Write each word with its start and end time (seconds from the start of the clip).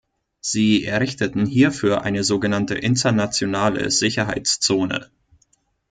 Sie 0.39 0.83
errichteten 0.85 1.45
hierfür 1.45 2.01
eine 2.01 2.23
sogenannte 2.23 2.73
"Internationale 2.73 3.91
Sicherheitszone". 3.91 5.11